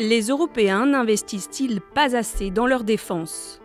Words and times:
Les 0.00 0.28
Européens 0.28 0.86
n'investissent-ils 0.86 1.80
pas 1.80 2.14
assez 2.14 2.50
dans 2.50 2.68
leur 2.68 2.84
défense? 2.84 3.60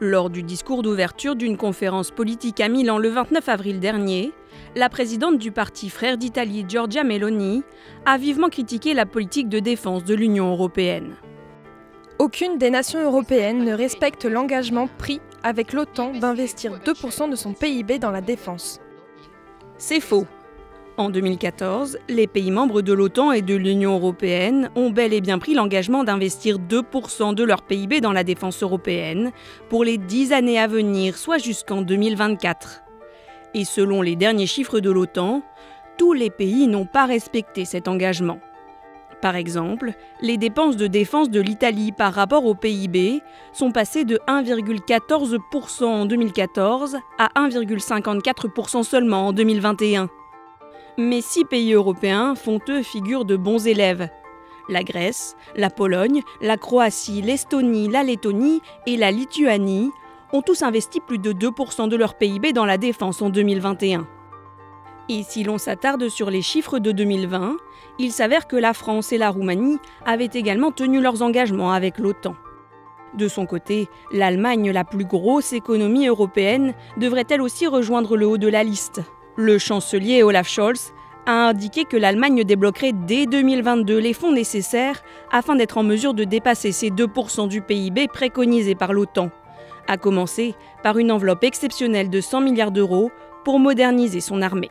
Lors 0.00 0.30
du 0.30 0.42
discours 0.42 0.82
d'ouverture 0.82 1.36
d'une 1.36 1.58
conférence 1.58 2.10
politique 2.10 2.60
à 2.60 2.70
Milan 2.70 2.96
le 2.96 3.10
29 3.10 3.46
avril 3.50 3.80
dernier, 3.80 4.32
la 4.76 4.88
présidente 4.88 5.36
du 5.36 5.52
parti 5.52 5.90
Frères 5.90 6.16
d'Italie, 6.16 6.64
Giorgia 6.66 7.04
Meloni, 7.04 7.64
a 8.06 8.16
vivement 8.16 8.48
critiqué 8.48 8.94
la 8.94 9.04
politique 9.04 9.50
de 9.50 9.58
défense 9.58 10.04
de 10.04 10.14
l'Union 10.14 10.50
européenne. 10.52 11.16
Aucune 12.18 12.56
des 12.56 12.70
nations 12.70 13.04
européennes 13.04 13.62
ne 13.62 13.74
respecte 13.74 14.24
l'engagement 14.24 14.88
pris 14.96 15.20
avec 15.42 15.74
l'OTAN 15.74 16.12
d'investir 16.12 16.78
2% 16.78 17.30
de 17.30 17.36
son 17.36 17.52
PIB 17.52 17.98
dans 17.98 18.10
la 18.10 18.22
défense. 18.22 18.80
C'est 19.76 20.00
faux. 20.00 20.26
En 20.96 21.10
2014, 21.10 21.98
les 22.08 22.28
pays 22.28 22.52
membres 22.52 22.80
de 22.80 22.92
l'OTAN 22.92 23.32
et 23.32 23.42
de 23.42 23.56
l'Union 23.56 23.94
européenne 23.94 24.70
ont 24.76 24.90
bel 24.90 25.12
et 25.12 25.20
bien 25.20 25.40
pris 25.40 25.54
l'engagement 25.54 26.04
d'investir 26.04 26.58
2% 26.58 27.34
de 27.34 27.42
leur 27.42 27.62
PIB 27.62 28.00
dans 28.00 28.12
la 28.12 28.22
défense 28.22 28.62
européenne 28.62 29.32
pour 29.68 29.82
les 29.82 29.98
10 29.98 30.32
années 30.32 30.60
à 30.60 30.68
venir, 30.68 31.16
soit 31.16 31.38
jusqu'en 31.38 31.82
2024. 31.82 32.84
Et 33.54 33.64
selon 33.64 34.02
les 34.02 34.14
derniers 34.14 34.46
chiffres 34.46 34.78
de 34.78 34.90
l'OTAN, 34.90 35.42
tous 35.98 36.12
les 36.12 36.30
pays 36.30 36.68
n'ont 36.68 36.86
pas 36.86 37.06
respecté 37.06 37.64
cet 37.64 37.88
engagement. 37.88 38.38
Par 39.20 39.34
exemple, 39.34 39.94
les 40.20 40.36
dépenses 40.36 40.76
de 40.76 40.86
défense 40.86 41.28
de 41.28 41.40
l'Italie 41.40 41.90
par 41.90 42.12
rapport 42.12 42.46
au 42.46 42.54
PIB 42.54 43.20
sont 43.52 43.72
passées 43.72 44.04
de 44.04 44.20
1,14% 44.28 45.84
en 45.84 46.06
2014 46.06 46.98
à 47.18 47.28
1,54% 47.48 48.84
seulement 48.84 49.28
en 49.28 49.32
2021. 49.32 50.08
Mais 50.96 51.22
six 51.22 51.44
pays 51.44 51.72
européens 51.72 52.36
font 52.36 52.60
eux 52.68 52.82
figure 52.82 53.24
de 53.24 53.36
bons 53.36 53.66
élèves. 53.66 54.08
La 54.68 54.84
Grèce, 54.84 55.36
la 55.56 55.68
Pologne, 55.68 56.22
la 56.40 56.56
Croatie, 56.56 57.20
l'Estonie, 57.20 57.88
la 57.88 58.04
Lettonie 58.04 58.62
et 58.86 58.96
la 58.96 59.10
Lituanie 59.10 59.90
ont 60.32 60.40
tous 60.40 60.62
investi 60.62 61.00
plus 61.00 61.18
de 61.18 61.32
2% 61.32 61.88
de 61.88 61.96
leur 61.96 62.14
PIB 62.14 62.52
dans 62.52 62.64
la 62.64 62.78
défense 62.78 63.22
en 63.22 63.28
2021. 63.28 64.06
Et 65.08 65.24
si 65.24 65.42
l'on 65.42 65.58
s'attarde 65.58 66.08
sur 66.08 66.30
les 66.30 66.42
chiffres 66.42 66.78
de 66.78 66.92
2020, 66.92 67.56
il 67.98 68.12
s'avère 68.12 68.46
que 68.46 68.56
la 68.56 68.72
France 68.72 69.12
et 69.12 69.18
la 69.18 69.30
Roumanie 69.30 69.78
avaient 70.06 70.30
également 70.32 70.70
tenu 70.70 71.00
leurs 71.00 71.22
engagements 71.22 71.72
avec 71.72 71.98
l'OTAN. 71.98 72.36
De 73.14 73.26
son 73.28 73.46
côté, 73.46 73.88
l'Allemagne, 74.12 74.70
la 74.70 74.84
plus 74.84 75.04
grosse 75.04 75.52
économie 75.52 76.06
européenne, 76.06 76.72
devrait 76.96 77.26
elle 77.28 77.42
aussi 77.42 77.66
rejoindre 77.66 78.16
le 78.16 78.26
haut 78.26 78.38
de 78.38 78.48
la 78.48 78.64
liste. 78.64 79.02
Le 79.36 79.58
chancelier 79.58 80.22
Olaf 80.22 80.48
Scholz 80.48 80.92
a 81.26 81.48
indiqué 81.48 81.84
que 81.84 81.96
l'Allemagne 81.96 82.44
débloquerait 82.44 82.92
dès 82.92 83.26
2022 83.26 83.98
les 83.98 84.12
fonds 84.12 84.30
nécessaires 84.30 85.02
afin 85.32 85.56
d'être 85.56 85.76
en 85.76 85.82
mesure 85.82 86.14
de 86.14 86.22
dépasser 86.22 86.70
ces 86.70 86.90
2% 86.90 87.48
du 87.48 87.60
PIB 87.60 88.06
préconisés 88.06 88.76
par 88.76 88.92
l'OTAN, 88.92 89.30
à 89.88 89.96
commencer 89.96 90.54
par 90.84 90.98
une 90.98 91.10
enveloppe 91.10 91.42
exceptionnelle 91.42 92.10
de 92.10 92.20
100 92.20 92.42
milliards 92.42 92.70
d'euros 92.70 93.10
pour 93.44 93.58
moderniser 93.58 94.20
son 94.20 94.40
armée. 94.40 94.70